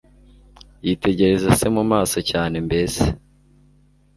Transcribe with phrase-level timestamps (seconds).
[0.85, 3.03] yitegereza se mumaso cyane mbese